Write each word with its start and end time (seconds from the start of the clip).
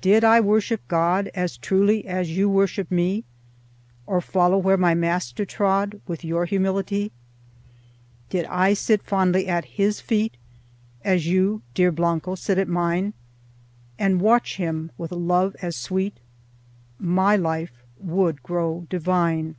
did 0.00 0.22
I 0.22 0.38
worship 0.40 0.80
God 0.86 1.26
As 1.34 1.56
truly 1.56 2.06
as 2.06 2.30
you 2.30 2.48
worship 2.48 2.88
me, 2.88 3.24
Or 4.06 4.20
follow 4.20 4.56
where 4.58 4.76
my 4.76 4.94
Master 4.94 5.44
trod 5.44 6.00
With 6.06 6.24
your 6.24 6.44
humility: 6.44 7.10
Did 8.30 8.44
I 8.46 8.74
sit 8.74 9.02
fondly 9.02 9.48
at 9.48 9.64
His 9.64 10.00
feet 10.00 10.36
As 11.04 11.26
you, 11.26 11.62
dear 11.74 11.90
Blanco, 11.90 12.36
sit 12.36 12.58
at 12.58 12.68
mine, 12.68 13.12
And 13.98 14.20
watch 14.20 14.56
Him 14.56 14.92
with 14.96 15.10
a 15.10 15.16
love 15.16 15.56
as 15.60 15.74
sweet, 15.74 16.20
My 17.00 17.34
life 17.34 17.82
would 17.98 18.44
grow 18.44 18.86
divine! 18.88 19.56